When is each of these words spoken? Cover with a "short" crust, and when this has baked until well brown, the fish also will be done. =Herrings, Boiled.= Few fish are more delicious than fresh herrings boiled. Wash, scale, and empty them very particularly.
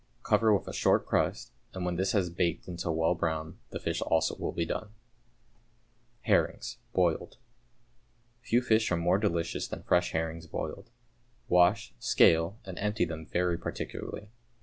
Cover 0.23 0.51
with 0.51 0.67
a 0.67 0.73
"short" 0.73 1.05
crust, 1.05 1.51
and 1.75 1.85
when 1.85 1.95
this 1.95 2.11
has 2.13 2.31
baked 2.31 2.67
until 2.67 2.95
well 2.95 3.13
brown, 3.13 3.59
the 3.69 3.77
fish 3.79 4.01
also 4.01 4.33
will 4.35 4.51
be 4.51 4.65
done. 4.65 4.95
=Herrings, 6.21 6.79
Boiled.= 6.91 7.37
Few 8.41 8.63
fish 8.63 8.91
are 8.91 8.97
more 8.97 9.19
delicious 9.19 9.67
than 9.67 9.83
fresh 9.83 10.13
herrings 10.13 10.47
boiled. 10.47 10.89
Wash, 11.47 11.93
scale, 11.99 12.57
and 12.65 12.79
empty 12.79 13.05
them 13.05 13.27
very 13.27 13.59
particularly. 13.59 14.31